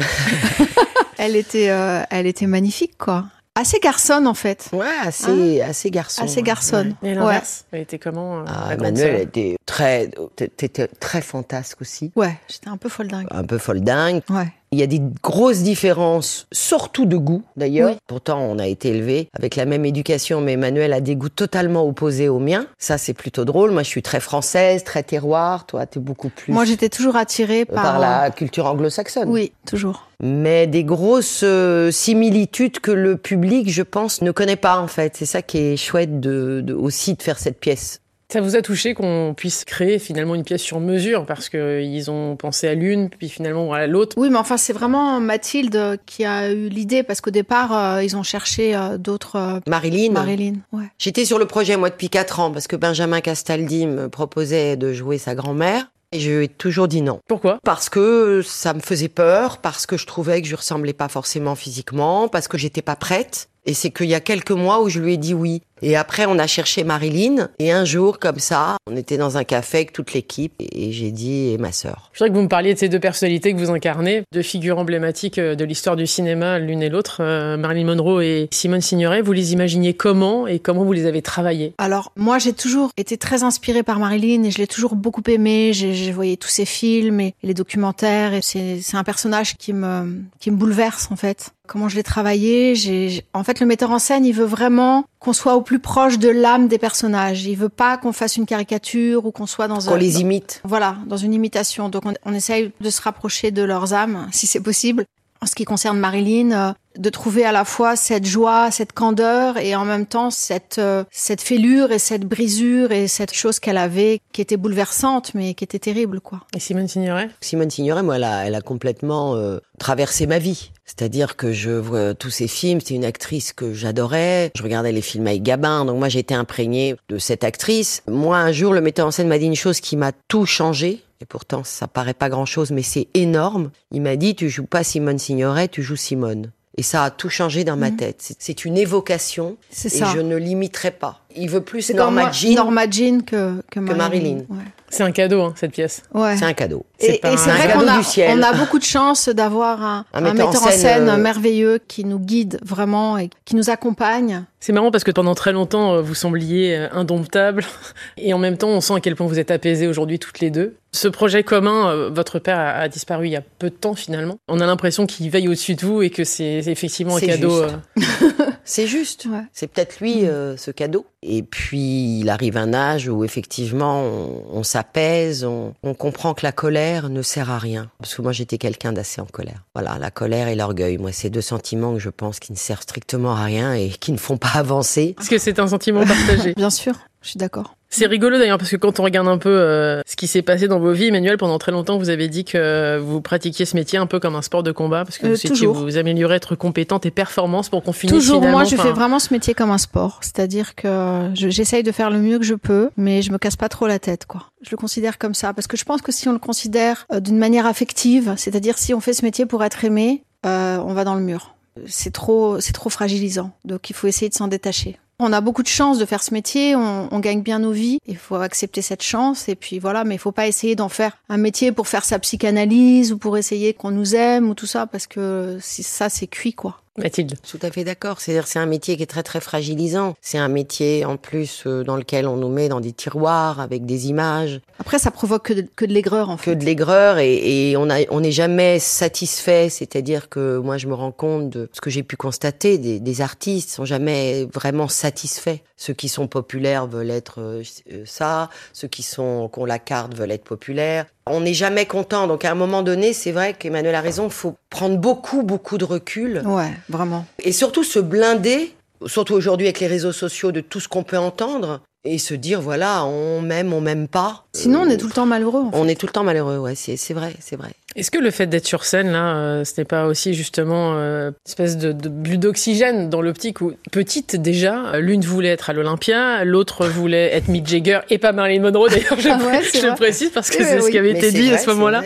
elle 1.17 1.35
était, 1.35 1.69
euh, 1.69 2.01
elle 2.09 2.27
était 2.27 2.47
magnifique 2.47 2.97
quoi. 2.97 3.25
Assez 3.57 3.79
garçonne 3.79 4.27
en 4.27 4.33
fait. 4.33 4.67
Ouais, 4.73 4.85
assez, 5.01 5.61
assez 5.61 5.89
garçon. 5.89 6.23
Assez 6.25 6.41
garçonne. 6.41 6.93
Et 7.01 7.07
Ouais. 7.09 7.15
l'inverse? 7.15 7.63
Elle 7.71 7.81
était 7.83 7.99
comment 7.99 8.39
euh, 8.39 8.43
Ah, 8.47 8.73
Emmanuel 8.73 9.11
sœur? 9.13 9.21
était 9.21 9.55
très, 9.65 10.09
t'étais 10.35 10.87
très 10.87 11.21
fantasque 11.21 11.79
aussi. 11.79 12.11
Ouais, 12.17 12.37
j'étais 12.49 12.67
un 12.67 12.75
peu 12.75 12.89
folle 12.89 13.07
dingue. 13.07 13.27
Un 13.31 13.45
peu 13.45 13.57
folle 13.57 13.79
dingue. 13.79 14.21
Ouais. 14.29 14.47
Il 14.75 14.79
y 14.79 14.83
a 14.83 14.87
des 14.87 15.01
grosses 15.23 15.59
différences, 15.59 16.47
surtout 16.51 17.05
de 17.05 17.15
goût 17.15 17.43
d'ailleurs. 17.55 17.91
Oui. 17.91 17.97
Pourtant, 18.07 18.39
on 18.41 18.59
a 18.59 18.67
été 18.67 18.89
élevés 18.89 19.29
avec 19.31 19.55
la 19.55 19.63
même 19.63 19.85
éducation, 19.85 20.41
mais 20.41 20.51
Emmanuel 20.53 20.91
a 20.91 20.99
des 20.99 21.15
goûts 21.15 21.29
totalement 21.29 21.87
opposés 21.87 22.27
aux 22.27 22.39
miens. 22.39 22.67
Ça, 22.77 22.97
c'est 22.97 23.13
plutôt 23.13 23.45
drôle. 23.45 23.71
Moi, 23.71 23.83
je 23.83 23.87
suis 23.87 24.01
très 24.01 24.19
française, 24.19 24.83
très 24.83 25.01
terroir. 25.01 25.65
Toi, 25.65 25.85
t'es 25.85 26.01
beaucoup 26.01 26.27
plus 26.27 26.51
Moi, 26.51 26.65
j'étais 26.65 26.89
toujours 26.89 27.15
attirée 27.15 27.63
par. 27.63 27.83
par 27.83 27.99
la 27.99 28.31
culture 28.31 28.65
anglo-saxonne. 28.65 29.29
Oui, 29.29 29.53
toujours. 29.65 30.09
Mais 30.21 30.67
des 30.67 30.83
grosses 30.83 31.41
euh, 31.45 31.89
similitudes 31.91 32.79
que 32.79 32.91
le 32.91 33.15
public, 33.15 33.69
je 33.71 33.81
pense, 33.83 34.21
ne 34.21 34.31
connaît 34.31 34.55
pas 34.57 34.79
en 34.79 34.87
fait. 34.87 35.15
C'est 35.15 35.25
ça 35.25 35.41
qui 35.41 35.57
est 35.57 35.77
chouette 35.77 36.19
de, 36.19 36.59
de- 36.61 36.73
aussi 36.73 37.13
de 37.13 37.21
faire 37.23 37.39
cette 37.39 37.59
pièce. 37.61 38.01
Ça 38.31 38.41
vous 38.41 38.55
a 38.55 38.61
touché 38.61 38.93
qu'on 38.95 39.33
puisse 39.35 39.65
créer 39.65 39.99
finalement 39.99 40.35
une 40.35 40.43
pièce 40.43 40.61
sur 40.61 40.79
mesure 40.79 41.25
parce 41.25 41.47
qu'ils 41.47 42.09
ont 42.11 42.35
pensé 42.35 42.67
à 42.67 42.73
l'une, 42.73 43.09
puis 43.09 43.29
finalement 43.29 43.71
à 43.73 43.85
l'autre? 43.87 44.17
Oui, 44.17 44.29
mais 44.29 44.37
enfin, 44.37 44.57
c'est 44.57 44.73
vraiment 44.73 45.19
Mathilde 45.19 45.99
qui 46.05 46.25
a 46.25 46.51
eu 46.51 46.67
l'idée 46.69 47.03
parce 47.03 47.21
qu'au 47.21 47.31
départ, 47.31 47.77
euh, 47.77 48.03
ils 48.03 48.17
ont 48.17 48.23
cherché 48.23 48.75
euh, 48.75 48.97
d'autres. 48.97 49.35
euh, 49.35 49.59
Marilyn. 49.67 50.11
Marilyn. 50.11 50.55
Ouais. 50.73 50.85
J'étais 50.97 51.25
sur 51.25 51.37
le 51.37 51.45
projet, 51.45 51.77
moi, 51.77 51.89
depuis 51.89 52.09
quatre 52.09 52.39
ans, 52.39 52.51
parce 52.51 52.67
que 52.67 52.75
Benjamin 52.75 53.21
Castaldi 53.21 53.85
me 53.85 54.09
proposait 54.09 54.75
de 54.75 54.91
jouer 54.91 55.17
sa 55.17 55.35
grand-mère. 55.35 55.91
Et 56.11 56.19
je 56.19 56.31
lui 56.31 56.45
ai 56.45 56.47
toujours 56.47 56.87
dit 56.87 57.01
non. 57.01 57.19
Pourquoi? 57.27 57.59
Parce 57.63 57.89
que 57.89 58.41
ça 58.45 58.73
me 58.73 58.79
faisait 58.79 59.09
peur, 59.09 59.57
parce 59.57 59.85
que 59.85 59.97
je 59.97 60.05
trouvais 60.05 60.41
que 60.41 60.47
je 60.47 60.55
ressemblais 60.55 60.93
pas 60.93 61.09
forcément 61.09 61.55
physiquement, 61.55 62.27
parce 62.27 62.47
que 62.47 62.57
j'étais 62.57 62.81
pas 62.81 62.95
prête. 62.95 63.49
Et 63.65 63.73
c'est 63.73 63.91
qu'il 63.91 64.07
y 64.07 64.15
a 64.15 64.19
quelques 64.19 64.51
mois 64.51 64.81
où 64.81 64.89
je 64.89 64.99
lui 64.99 65.13
ai 65.13 65.17
dit 65.17 65.33
oui. 65.33 65.61
Et 65.81 65.95
après, 65.95 66.25
on 66.25 66.39
a 66.39 66.47
cherché 66.47 66.83
Marilyn. 66.83 67.49
Et 67.59 67.71
un 67.71 67.83
jour, 67.83 68.19
comme 68.19 68.39
ça, 68.39 68.77
on 68.89 68.95
était 68.95 69.17
dans 69.17 69.37
un 69.37 69.43
café 69.43 69.79
avec 69.79 69.93
toute 69.93 70.13
l'équipe. 70.13 70.53
Et 70.59 70.91
j'ai 70.91 71.11
dit, 71.11 71.49
et 71.49 71.57
ma 71.57 71.71
sœur. 71.71 72.09
Je 72.13 72.19
voudrais 72.19 72.29
que 72.29 72.35
vous 72.35 72.43
me 72.43 72.47
parliez 72.47 72.73
de 72.73 72.79
ces 72.79 72.89
deux 72.89 72.99
personnalités 72.99 73.53
que 73.53 73.59
vous 73.59 73.71
incarnez, 73.71 74.23
deux 74.31 74.41
figures 74.41 74.79
emblématiques 74.79 75.37
euh, 75.37 75.55
de 75.55 75.65
l'histoire 75.65 75.95
du 75.95 76.07
cinéma, 76.07 76.59
l'une 76.59 76.81
et 76.81 76.89
l'autre, 76.89 77.17
euh, 77.19 77.57
Marilyn 77.57 77.85
Monroe 77.85 78.21
et 78.21 78.47
Simone 78.51 78.81
Signoret. 78.81 79.21
Vous 79.21 79.33
les 79.33 79.53
imaginez 79.53 79.93
comment 79.93 80.47
et 80.47 80.59
comment 80.59 80.83
vous 80.83 80.93
les 80.93 81.05
avez 81.05 81.21
travaillés 81.21 81.73
Alors, 81.77 82.11
moi, 82.15 82.39
j'ai 82.39 82.53
toujours 82.53 82.91
été 82.97 83.17
très 83.17 83.43
inspirée 83.43 83.83
par 83.83 83.99
Marilyn 83.99 84.43
et 84.43 84.51
je 84.51 84.59
l'ai 84.59 84.67
toujours 84.67 84.95
beaucoup 84.95 85.23
aimée. 85.27 85.71
J'ai 85.73 85.93
j'ai 85.93 86.11
voyé 86.11 86.37
tous 86.37 86.49
ses 86.49 86.65
films 86.65 87.19
et, 87.19 87.35
et 87.43 87.47
les 87.47 87.53
documentaires 87.53 88.33
et 88.33 88.41
c'est 88.41 88.79
c'est 88.81 88.97
un 88.97 89.03
personnage 89.03 89.57
qui 89.57 89.73
me, 89.73 90.21
qui 90.39 90.51
me 90.51 90.57
bouleverse, 90.57 91.09
en 91.11 91.15
fait. 91.15 91.51
Comment 91.67 91.89
je 91.89 91.95
l'ai 91.95 92.03
travaillé, 92.03 92.75
j'ai, 92.75 93.23
en 93.33 93.43
fait, 93.43 93.59
le 93.59 93.65
metteur 93.65 93.91
en 93.91 93.99
scène, 93.99 94.25
il 94.25 94.33
veut 94.33 94.45
vraiment 94.45 95.05
qu'on 95.19 95.33
soit 95.33 95.55
au 95.55 95.61
plus 95.61 95.79
proche 95.79 96.19
de 96.19 96.29
l'âme 96.29 96.67
des 96.67 96.77
personnages. 96.77 97.45
Il 97.45 97.55
veut 97.55 97.69
pas 97.69 97.97
qu'on 97.97 98.11
fasse 98.13 98.37
une 98.37 98.45
caricature 98.45 99.25
ou 99.25 99.31
qu'on 99.31 99.45
soit 99.47 99.67
dans 99.67 99.79
Qu'on 99.79 99.93
un, 99.93 99.97
les 99.97 100.21
imite. 100.21 100.61
voilà, 100.63 100.97
dans 101.07 101.17
une 101.17 101.33
imitation. 101.33 101.89
Donc 101.89 102.03
on, 102.05 102.13
on 102.25 102.33
essaye 102.33 102.71
de 102.79 102.89
se 102.89 103.01
rapprocher 103.01 103.51
de 103.51 103.63
leurs 103.63 103.93
âmes, 103.93 104.27
si 104.31 104.47
c'est 104.47 104.59
possible. 104.61 105.05
En 105.41 105.47
ce 105.47 105.55
qui 105.55 105.65
concerne 105.65 105.99
Marilyn, 105.99 106.51
euh, 106.51 106.73
de 106.97 107.09
trouver 107.09 107.45
à 107.45 107.51
la 107.51 107.65
fois 107.65 107.95
cette 107.95 108.25
joie, 108.25 108.71
cette 108.71 108.93
candeur 108.93 109.57
et 109.57 109.75
en 109.75 109.85
même 109.85 110.05
temps 110.05 110.29
cette 110.29 110.77
euh, 110.79 111.03
cette 111.11 111.41
fêlure 111.41 111.91
et 111.91 111.99
cette 111.99 112.23
brisure 112.23 112.91
et 112.91 113.07
cette 113.07 113.33
chose 113.33 113.59
qu'elle 113.59 113.77
avait 113.77 114.21
qui 114.31 114.41
était 114.41 114.57
bouleversante 114.57 115.33
mais 115.33 115.53
qui 115.53 115.63
était 115.63 115.79
terrible 115.79 116.21
quoi. 116.21 116.41
Et 116.55 116.59
Simone 116.59 116.87
Signoret? 116.87 117.29
Simone 117.41 117.69
Signoret, 117.69 118.03
moi, 118.03 118.17
elle 118.17 118.23
a, 118.23 118.45
elle 118.45 118.55
a 118.55 118.61
complètement 118.61 119.35
euh, 119.35 119.59
traversé 119.79 120.27
ma 120.27 120.39
vie. 120.39 120.71
C'est-à-dire 120.85 121.35
que 121.35 121.51
je 121.51 121.71
vois 121.71 122.13
tous 122.13 122.29
ses 122.29 122.47
films, 122.47 122.79
c'est 122.79 122.93
une 122.93 123.05
actrice 123.05 123.53
que 123.53 123.73
j'adorais. 123.73 124.51
Je 124.55 124.63
regardais 124.63 124.91
les 124.91 125.01
films 125.01 125.27
avec 125.27 125.41
Gabin, 125.41 125.85
donc 125.85 125.97
moi 125.97 126.09
j'ai 126.09 126.19
été 126.19 126.33
imprégnée 126.33 126.95
de 127.09 127.17
cette 127.17 127.43
actrice. 127.43 128.03
Moi, 128.07 128.37
un 128.37 128.51
jour, 128.51 128.73
le 128.73 128.81
metteur 128.81 129.07
en 129.07 129.11
scène 129.11 129.27
m'a 129.27 129.39
dit 129.39 129.45
une 129.45 129.55
chose 129.55 129.79
qui 129.79 129.97
m'a 129.97 130.11
tout 130.27 130.45
changé. 130.45 131.01
Et 131.21 131.25
pourtant, 131.25 131.63
ça 131.63 131.87
paraît 131.87 132.13
pas 132.13 132.29
grand-chose, 132.29 132.71
mais 132.71 132.83
c'est 132.83 133.07
énorme. 133.13 133.71
Il 133.91 134.01
m'a 134.01 134.15
dit, 134.15 134.35
tu 134.35 134.49
joues 134.49 134.65
pas 134.65 134.83
Simone 134.83 135.17
Signoret, 135.17 135.69
tu 135.69 135.81
joues 135.81 135.95
Simone. 135.95 136.51
Et 136.77 136.83
ça 136.83 137.05
a 137.05 137.09
tout 137.09 137.29
changé 137.29 137.63
dans 137.63 137.77
ma 137.77 137.89
Mhm. 137.89 137.97
tête. 137.97 138.17
C'est- 138.39 138.65
une 138.65 138.77
évocation 138.77 139.55
C'est 139.69 139.93
et 139.93 139.97
ça. 139.99 140.11
je 140.13 140.19
ne 140.19 140.35
l'imiterai 140.35 140.91
pas. 140.91 141.21
Il 141.35 141.49
veut 141.49 141.61
plus 141.61 141.89
Norma 141.91 142.23
comme 142.25 142.33
Jean 142.33 142.55
Norma 142.55 142.89
Jean 142.89 143.21
que, 143.23 143.61
que 143.71 143.79
Marilyn. 143.79 143.97
Marilyn. 143.97 144.37
Ouais. 144.49 144.63
C'est 144.95 145.03
un 145.03 145.11
cadeau, 145.11 145.41
hein, 145.41 145.53
cette 145.57 145.71
pièce. 145.71 146.03
Ouais. 146.13 146.37
C'est 146.37 146.45
un 146.45 146.53
cadeau. 146.53 146.85
Et, 146.99 147.19
c'est 147.21 147.49
vrai 147.49 147.73
qu'on 147.73 147.85
a, 147.85 147.97
du 147.97 148.03
ciel. 148.05 148.39
on 148.39 148.41
a 148.41 148.53
beaucoup 148.53 148.79
de 148.79 148.83
chance 148.85 149.27
d'avoir 149.27 149.83
un, 149.83 150.05
Un 150.13 150.25
un 150.25 150.33
metteur 150.33 150.63
en 150.63 150.71
scène, 150.71 151.09
euh, 151.09 151.17
merveilleux 151.17 151.79
qui 151.85 152.05
nous 152.05 152.17
guide 152.17 152.57
vraiment 152.63 153.17
et 153.17 153.29
qui 153.43 153.57
nous 153.57 153.69
accompagne. 153.69 154.45
C'est 154.61 154.71
marrant 154.71 154.91
parce 154.91 155.03
que 155.03 155.11
pendant 155.11 155.35
très 155.35 155.51
longtemps, 155.51 155.95
euh, 155.95 156.01
vous 156.01 156.15
sembliez 156.15 156.77
euh, 156.77 156.87
indomptable. 156.93 157.65
Et 158.17 158.33
en 158.33 158.37
même 158.37 158.57
temps, 158.57 158.69
on 158.69 158.79
sent 158.79 158.93
à 158.93 158.99
quel 159.01 159.17
point 159.17 159.27
vous 159.27 159.37
êtes 159.37 159.51
apaisés 159.51 159.87
aujourd'hui 159.87 160.17
toutes 160.17 160.39
les 160.39 160.49
deux. 160.49 160.77
Ce 160.93 161.09
projet 161.09 161.43
commun, 161.43 162.09
votre 162.09 162.39
père 162.39 162.57
a, 162.57 162.69
a 162.69 162.87
disparu 162.87 163.27
il 163.27 163.31
y 163.31 163.35
a 163.35 163.43
peu 163.59 163.69
de 163.69 163.75
temps 163.75 163.95
finalement. 163.95 164.37
On 164.47 164.61
a 164.61 164.65
l'impression 164.65 165.05
qu'il 165.05 165.29
veille 165.29 165.49
au-dessus 165.49 165.75
de 165.75 165.85
vous 165.85 166.01
et 166.01 166.09
que 166.09 166.23
c'est 166.23 166.59
effectivement 166.67 167.17
un 167.17 167.19
cadeau. 167.19 167.63
juste. 167.97 168.34
C'est 168.65 168.87
juste. 168.87 169.25
Ouais. 169.25 169.43
C'est 169.53 169.67
peut-être 169.67 169.99
lui, 169.99 170.25
euh, 170.25 170.57
ce 170.57 170.71
cadeau. 170.71 171.05
Et 171.21 171.43
puis, 171.43 172.19
il 172.19 172.29
arrive 172.29 172.57
un 172.57 172.73
âge 172.73 173.07
où 173.07 173.23
effectivement, 173.23 174.01
on, 174.01 174.43
on 174.51 174.63
s'apaise, 174.63 175.45
on, 175.45 175.73
on 175.83 175.93
comprend 175.93 176.33
que 176.33 176.45
la 176.45 176.51
colère 176.51 177.09
ne 177.09 177.21
sert 177.21 177.51
à 177.51 177.59
rien. 177.59 177.89
Parce 177.99 178.15
que 178.15 178.21
moi, 178.21 178.31
j'étais 178.31 178.57
quelqu'un 178.57 178.91
d'assez 178.91 179.21
en 179.21 179.25
colère. 179.25 179.63
Voilà, 179.75 179.97
la 179.99 180.11
colère 180.11 180.47
et 180.47 180.55
l'orgueil. 180.55 180.97
Moi, 180.97 181.11
c'est 181.11 181.29
deux 181.29 181.41
sentiments 181.41 181.93
que 181.93 181.99
je 181.99 182.09
pense 182.09 182.39
qui 182.39 182.51
ne 182.51 182.57
servent 182.57 182.81
strictement 182.81 183.35
à 183.35 183.43
rien 183.43 183.73
et 183.73 183.89
qui 183.89 184.11
ne 184.11 184.17
font 184.17 184.37
pas 184.37 184.51
avancer. 184.55 185.15
Est-ce 185.19 185.29
que 185.29 185.37
c'est 185.37 185.59
un 185.59 185.67
sentiment 185.67 186.05
partagé 186.05 186.53
Bien 186.57 186.71
sûr, 186.71 186.95
je 187.21 187.29
suis 187.29 187.37
d'accord. 187.37 187.74
C'est 187.89 188.07
rigolo 188.07 188.37
d'ailleurs 188.37 188.57
parce 188.57 188.71
que 188.71 188.75
quand 188.75 188.99
on 188.99 189.03
regarde 189.03 189.27
un 189.27 189.37
peu 189.37 189.49
euh, 189.49 190.01
ce 190.05 190.15
qui 190.17 190.27
s'est 190.27 190.41
passé 190.41 190.67
dans 190.67 190.79
vos 190.79 190.91
vies, 190.91 191.05
Emmanuel, 191.07 191.37
pendant 191.37 191.57
très 191.59 191.71
longtemps, 191.71 191.97
vous 191.97 192.09
avez 192.09 192.27
dit 192.27 192.43
que 192.43 192.97
vous 192.97 193.21
pratiquiez 193.21 193.65
ce 193.65 193.75
métier 193.77 193.97
un 193.97 194.05
peu 194.05 194.19
comme 194.19 194.35
un 194.35 194.41
sport 194.41 194.63
de 194.63 194.71
combat 194.73 195.05
parce 195.05 195.17
que 195.17 195.27
Euh, 195.27 195.35
vous 195.35 195.47
toujours. 195.47 195.75
vous 195.75 195.95
améliorer, 195.97 196.35
être 196.35 196.55
compétente 196.55 197.05
et 197.05 197.11
performance 197.11 197.69
pour 197.69 197.83
qu'on 197.83 197.93
finisse 197.93 198.13
Toujours, 198.15 198.37
finalement 198.39 198.57
moi, 198.59 198.67
je 198.67 198.75
fais 198.75 198.91
vraiment 198.91 199.19
ce 199.19 199.33
métier 199.33 199.53
comme 199.53 199.71
un 199.71 199.77
sport. 199.77 200.19
C'est-à-dire 200.21 200.75
que 200.75 201.29
je- 201.35 201.49
j'essaye 201.49 201.83
de 201.83 201.91
faire 201.91 202.09
le 202.09 202.19
mieux 202.19 202.37
que 202.37 202.43
je 202.45 202.55
peux, 202.55 202.89
mais 202.97 203.21
je 203.21 203.31
me 203.31 203.37
casse 203.37 203.55
pas 203.55 203.69
trop 203.69 203.87
la 203.87 203.99
tête, 203.99 204.25
quoi. 204.25 204.47
Je 204.61 204.71
le 204.71 204.77
considère 204.77 205.17
comme 205.17 205.33
ça. 205.33 205.53
Parce 205.53 205.67
que 205.67 205.77
je 205.77 205.85
pense 205.85 206.01
que 206.01 206.11
si 206.11 206.27
on 206.27 206.33
le 206.33 206.39
considère 206.39 207.05
euh, 207.13 207.19
d'une 207.21 207.37
manière 207.37 207.65
affective, 207.65 208.33
c'est-à-dire 208.35 208.77
si 208.77 208.93
on 208.93 208.99
fait 208.99 209.13
ce 209.13 209.23
métier 209.23 209.45
pour 209.45 209.63
être 209.63 209.85
aimé, 209.85 210.23
euh, 210.45 210.77
on 210.85 210.93
va 210.93 211.03
dans 211.05 211.15
le 211.15 211.21
mur. 211.21 211.55
C'est 211.87 212.11
trop, 212.11 212.59
c'est 212.61 212.73
trop 212.73 212.89
fragilisant. 212.89 213.51
Donc, 213.65 213.89
il 213.89 213.93
faut 213.95 214.07
essayer 214.07 214.29
de 214.29 214.33
s'en 214.33 214.47
détacher. 214.47 214.97
On 215.19 215.31
a 215.31 215.39
beaucoup 215.39 215.63
de 215.63 215.67
chance 215.67 215.97
de 215.97 216.05
faire 216.05 216.21
ce 216.21 216.33
métier, 216.33 216.75
on, 216.75 217.07
on 217.11 217.19
gagne 217.19 217.41
bien 217.41 217.59
nos 217.59 217.71
vies, 217.71 217.99
il 218.05 218.17
faut 218.17 218.35
accepter 218.35 218.81
cette 218.81 219.01
chance 219.03 219.47
et 219.47 219.55
puis 219.55 219.79
voilà, 219.79 220.03
mais 220.03 220.15
il 220.15 220.19
faut 220.19 220.33
pas 220.33 220.47
essayer 220.47 220.75
d'en 220.75 220.89
faire 220.89 221.17
un 221.29 221.37
métier 221.37 221.71
pour 221.71 221.87
faire 221.87 222.03
sa 222.03 222.19
psychanalyse 222.19 223.13
ou 223.13 223.17
pour 223.17 223.37
essayer 223.37 223.73
qu'on 223.73 223.91
nous 223.91 224.15
aime 224.15 224.49
ou 224.49 224.55
tout 224.55 224.65
ça 224.65 224.87
parce 224.87 225.07
que 225.07 225.57
ça 225.61 226.09
c'est 226.09 226.27
cuit 226.27 226.53
quoi. 226.53 226.81
Mathilde. 226.97 227.35
Tout 227.49 227.59
à 227.61 227.71
fait 227.71 227.83
d'accord. 227.83 228.21
C'est-à-dire, 228.21 228.47
c'est 228.47 228.59
un 228.59 228.65
métier 228.65 228.95
qui 228.95 229.03
est 229.03 229.07
très 229.07 229.23
très 229.23 229.41
fragilisant. 229.41 230.15
C'est 230.21 230.37
un 230.37 230.47
métier 230.47 231.03
en 231.03 231.17
plus 231.17 231.63
euh, 231.67 231.83
dans 231.83 231.97
lequel 231.97 232.25
on 232.27 232.37
nous 232.37 232.49
met 232.49 232.69
dans 232.69 232.79
des 232.79 232.93
tiroirs 232.93 233.59
avec 233.59 233.85
des 233.85 234.07
images, 234.07 234.61
Après 234.79 234.97
ça 234.99 235.11
provoque 235.11 235.45
que 235.47 235.53
de, 235.53 235.65
que 235.75 235.85
de 235.85 235.93
l'aigreur 235.93 236.29
en 236.29 236.37
que 236.37 236.43
fait. 236.43 236.55
de 236.55 236.63
l'aigreur 236.63 237.19
et, 237.19 237.71
et 237.71 237.77
on 237.77 237.89
a 237.89 237.99
on 238.09 238.21
n'est 238.21 238.31
jamais 238.31 238.79
satisfait. 238.79 239.69
C'est-à-dire 239.69 240.29
que 240.29 240.57
moi 240.57 240.77
je 240.77 240.87
me 240.87 240.93
rends 240.93 241.11
compte 241.11 241.49
de 241.49 241.69
ce 241.73 241.81
que 241.81 241.89
j'ai 241.89 242.03
pu 242.03 242.15
constater 242.15 242.77
des, 242.77 242.99
des 242.99 243.21
artistes 243.21 243.69
sont 243.69 243.85
jamais 243.85 244.45
vraiment 244.53 244.87
satisfaits. 244.87 245.59
Ceux 245.77 245.93
qui 245.93 246.07
sont 246.07 246.27
populaires 246.27 246.87
veulent 246.87 247.11
être 247.11 247.41
euh, 247.41 247.63
euh, 247.91 248.03
ça, 248.05 248.49
ceux 248.71 248.87
qui 248.87 249.03
sont 249.03 249.49
qui 249.53 249.59
ont 249.59 249.65
la 249.65 249.79
carte 249.79 250.15
veulent 250.15 250.31
être 250.31 250.45
populaires. 250.45 251.05
On 251.27 251.41
n'est 251.41 251.53
jamais 251.55 251.85
content. 251.85 252.27
Donc 252.27 252.45
à 252.45 252.51
un 252.51 252.55
moment 252.55 252.83
donné, 252.83 253.13
c'est 253.13 253.31
vrai 253.31 253.53
qu'Emmanuel 253.53 253.95
a 253.95 254.01
raison. 254.01 254.25
Il 254.25 254.31
faut 254.31 254.55
prendre 254.69 254.97
beaucoup 254.97 255.41
beaucoup 255.43 255.77
de 255.77 255.85
recul 255.85 256.43
Ouais, 256.45 256.71
vraiment. 256.89 257.25
et 257.39 257.51
surtout 257.51 257.83
se 257.83 257.99
blinder, 257.99 258.73
surtout 259.07 259.33
aujourd'hui 259.33 259.65
avec 259.67 259.79
les 259.79 259.87
réseaux 259.87 260.11
sociaux, 260.11 260.51
de 260.51 260.61
tout 260.61 260.79
ce 260.79 260.87
qu'on 260.87 261.03
peut 261.03 261.17
entendre 261.17 261.81
et 262.05 262.17
se 262.17 262.33
dire 262.33 262.61
voilà, 262.61 263.03
on 263.05 263.41
m'aime, 263.41 263.73
on 263.73 263.81
m'aime 263.81 264.07
pas. 264.07 264.45
Sinon 264.53 264.81
on 264.81 264.85
Euh, 264.85 264.89
est 264.91 264.97
tout 264.97 265.07
le 265.07 265.13
temps 265.13 265.25
malheureux. 265.25 265.61
En 265.61 265.71
fait. 265.71 265.77
on 265.77 265.87
est 265.87 265.99
tout 265.99 266.05
le 266.05 266.11
temps 266.11 266.23
malheureux, 266.23 266.57
ouais, 266.59 266.75
c'est 266.75 266.97
c'est 266.97 267.13
vrai, 267.13 267.33
c'est 267.39 267.55
vrai. 267.57 267.69
Est-ce 267.95 268.11
que 268.11 268.17
le 268.19 268.29
fait 268.29 268.47
d'être 268.47 268.67
sur 268.67 268.83
scène, 268.83 269.13
là, 269.13 269.37
euh, 269.37 269.63
ce 269.63 269.71
n'est 269.77 269.85
pas 269.85 270.05
aussi 270.07 270.33
justement 270.33 270.95
euh, 270.97 271.29
une 271.29 271.33
espèce 271.47 271.77
de, 271.77 271.93
de 271.93 272.09
bulle 272.09 272.39
d'oxygène 272.39 273.09
dans 273.09 273.21
l'optique 273.21 273.61
où, 273.61 273.71
petite 273.89 274.35
déjà, 274.35 274.99
l'une 274.99 275.21
voulait 275.23 275.47
être 275.49 275.69
à 275.69 275.73
l'Olympia, 275.73 276.43
l'autre 276.43 276.87
voulait 276.87 277.33
être 277.33 277.47
Mick 277.47 277.65
Jagger 277.65 278.01
et 278.09 278.17
pas 278.17 278.33
Marilyn 278.33 278.63
Monroe 278.63 278.89
d'ailleurs, 278.89 279.17
je, 279.17 279.29
Ah 279.29 279.37
ouais, 279.37 279.61
je 279.73 279.95
précise 279.95 280.29
parce 280.31 280.49
que 280.49 280.57
Oui, 280.57 280.65
c'est 280.67 280.75
oui, 280.75 280.81
ce 280.83 280.89
qui 280.89 280.97
avait 280.97 281.13
Mais 281.13 281.19
été 281.19 281.31
dit 281.31 281.47
vrai, 281.47 281.55
à 281.55 281.57
ce 281.57 281.69
moment-là. 281.69 282.03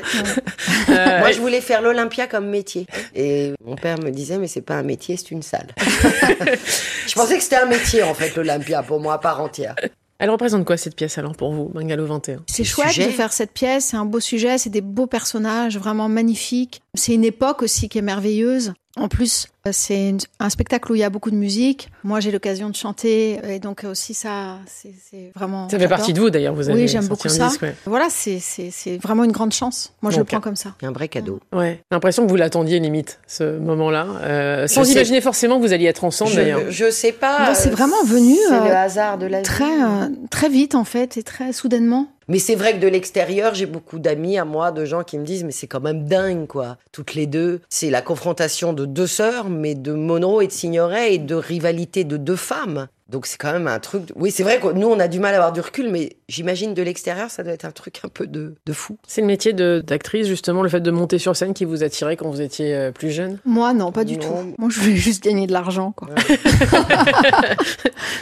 Euh, 0.90 1.19
Moi, 1.22 1.31
je 1.31 1.40
voulais 1.42 1.60
faire 1.62 1.81
l'Olympia 1.81 2.28
comme 2.28 2.48
métier. 2.50 2.86
Et 3.16 3.54
mon 3.66 3.75
père 3.75 3.98
me 4.00 4.12
disait, 4.12 4.38
mais 4.38 4.48
c'est 4.48 4.62
pas 4.62 4.75
un 4.75 4.84
métier, 4.84 5.18
c'est 5.18 5.31
une 5.31 5.42
salle. 5.42 5.68
je 7.07 7.13
pensais 7.16 7.38
que 7.38 7.44
c'était 7.44 7.56
un 7.57 7.66
métier, 7.66 8.04
en 8.04 8.13
fait, 8.13 8.36
l'Olympia, 8.36 8.84
pour 8.84 9.00
moi, 9.00 9.16
à 9.16 9.18
part 9.18 9.42
entière. 9.42 9.75
Elle 10.19 10.30
représente 10.30 10.66
quoi 10.66 10.75
cette 10.75 10.95
pièce 10.95 11.18
alors 11.18 11.33
pour 11.36 11.54
vous, 11.54 11.69
Bungalow 11.69 12.06
21 12.06 12.44
C'est 12.45 12.66
chouette 12.66 12.89
sujet. 12.89 13.07
de 13.07 13.12
faire 13.12 13.31
cette 13.31 13.54
pièce, 13.54 13.86
c'est 13.86 13.98
un 13.98 14.04
beau 14.04 14.19
sujet, 14.19 14.57
c'est 14.57 14.69
des 14.69 14.81
beaux 14.81 15.07
personnages, 15.07 15.77
vraiment 15.77 16.10
magnifiques. 16.10 16.81
C'est 16.95 17.13
une 17.13 17.24
époque 17.25 17.62
aussi 17.62 17.89
qui 17.89 17.97
est 17.97 18.03
merveilleuse. 18.03 18.74
En 18.97 19.07
plus, 19.07 19.47
euh, 19.68 19.69
c'est 19.71 20.15
un 20.39 20.50
spectacle 20.50 20.91
où 20.91 20.95
il 20.95 21.00
y 21.00 21.03
a 21.03 21.09
beaucoup 21.09 21.30
de 21.31 21.36
musique. 21.36 21.89
Moi, 22.03 22.19
j'ai 22.19 22.31
l'occasion 22.31 22.69
de 22.69 22.75
chanter, 22.75 23.39
et 23.47 23.59
donc 23.59 23.83
aussi 23.83 24.13
ça, 24.13 24.57
c'est 24.65 25.31
vraiment. 25.36 25.69
Ça 25.69 25.77
fait 25.77 25.88
partie 25.88 26.12
de 26.12 26.19
vous 26.19 26.30
d'ailleurs, 26.30 26.53
vous 26.56 26.69
avez 26.69 26.81
Oui, 26.81 26.88
j'aime 26.88 27.07
beaucoup 27.07 27.30
ça. 27.30 27.47
disque, 27.47 27.62
ouais. 27.62 27.75
Voilà, 27.86 28.07
c'est 28.09 28.41
vraiment 29.01 29.24
une 29.24 29.31
grande 29.31 29.53
chance. 29.53 29.94
Moi, 30.01 30.12
je 30.12 30.18
Donc, 30.18 30.25
le 30.25 30.30
prends 30.38 30.41
comme 30.41 30.56
ça. 30.56 30.74
C'est 30.81 30.88
un 30.88 30.91
vrai 30.91 31.07
cadeau. 31.07 31.39
Ouais, 31.53 31.75
j'ai 31.75 31.95
l'impression 31.95 32.25
que 32.25 32.30
vous 32.30 32.36
l'attendiez 32.36 32.80
limite, 32.80 33.19
ce 33.27 33.59
moment-là, 33.59 34.07
euh, 34.24 34.68
sans 34.68 34.83
sais. 34.83 34.94
imaginer 34.94 35.21
forcément 35.21 35.57
que 35.57 35.62
vous 35.62 35.74
alliez 35.74 35.86
être 35.86 36.03
ensemble 36.03 36.36
d'ailleurs. 36.36 36.62
Je, 36.69 36.89
sais 36.89 37.12
pas. 37.12 37.47
Non, 37.50 37.53
c'est 37.56 37.69
euh, 37.69 37.71
vraiment 37.71 38.03
venu, 38.06 38.36
C'est 38.47 38.56
euh, 38.56 38.65
le 38.65 38.75
hasard 38.75 39.18
de 39.18 39.27
la 39.27 39.38
vie. 39.38 39.44
Très 39.44 39.83
euh, 39.83 40.09
très 40.31 40.50
vite 40.50 40.75
en 40.75 40.83
fait 40.83 41.15
et 41.18 41.24
très 41.24 41.53
soudainement. 41.53 42.07
Mais 42.30 42.38
c'est 42.38 42.54
vrai 42.54 42.74
que 42.74 42.80
de 42.80 42.88
l'extérieur, 42.88 43.56
j'ai 43.56 43.66
beaucoup 43.66 43.98
d'amis 43.98 44.38
à 44.38 44.46
moi, 44.46 44.72
de 44.72 44.86
gens 44.86 45.04
qui 45.04 45.18
me 45.18 45.26
disent, 45.26 45.44
mais 45.44 45.52
c'est 45.52 45.66
quand 45.66 45.80
même 45.80 46.08
dingue, 46.08 46.46
quoi. 46.46 46.78
Toutes 46.92 47.16
les 47.16 47.26
deux. 47.26 47.62
C'est 47.70 47.90
la 47.90 48.04
confrontation 48.04 48.72
de 48.72 48.86
deux 48.86 49.08
sœurs, 49.08 49.50
mais 49.50 49.74
de 49.74 49.94
Monroe 49.94 50.44
et 50.44 50.48
de 50.48 50.52
Signoret 50.52 51.16
et 51.16 51.18
de 51.18 51.34
rivalité 51.34 52.04
de 52.04 52.18
deux 52.18 52.36
femmes. 52.36 52.88
Donc 53.10 53.26
c'est 53.26 53.38
quand 53.38 53.52
même 53.52 53.68
un 53.68 53.80
truc. 53.80 54.06
de- 54.06 54.14
Oui, 54.16 54.30
c'est 54.32 54.44
vrai 54.44 54.60
que 54.60 54.68
nous, 54.72 54.88
on 54.88 55.00
a 55.00 55.08
du 55.08 55.20
mal 55.20 55.34
à 55.34 55.38
avoir 55.38 55.52
du 55.52 55.62
recul, 55.62 55.90
mais 55.90 56.18
j'imagine 56.28 56.74
de 56.74 56.82
l'extérieur, 56.84 57.32
ça 57.32 57.44
doit 57.44 57.54
être 57.54 57.66
un 57.66 57.72
truc 57.72 58.00
un 58.04 58.08
peu 58.10 58.28
de, 58.28 58.54
de 58.66 58.74
fou. 58.74 58.98
C'est 59.08 59.22
le 59.22 59.28
métier 59.28 59.52
d'actrice 59.54 60.28
justement, 60.28 60.62
le 60.62 60.70
fait 60.70 60.80
de 60.80 60.92
monter 60.92 61.18
sur 61.18 61.36
scène 61.36 61.54
qui 61.56 61.66
vous 61.66 61.84
attirait 61.84 62.18
quand 62.18 62.30
vous 62.30 62.42
étiez 62.42 62.76
euh, 62.76 62.92
plus 62.92 63.10
jeune? 63.12 63.40
Moi, 63.46 63.74
non, 63.74 63.92
pas 63.92 64.04
du 64.04 64.18
Non. 64.18 64.22
tout. 64.44 64.54
Moi, 64.60 64.70
je 64.72 64.80
voulais 64.80 64.96
juste 64.96 65.24
gagner 65.24 65.48
de 65.48 65.54
l'argent, 65.54 65.92
quoi. 65.92 66.10